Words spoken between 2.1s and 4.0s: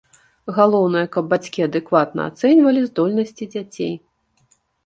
ацэньвалі здольнасці дзяцей.